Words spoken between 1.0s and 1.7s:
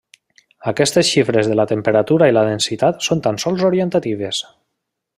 xifres de la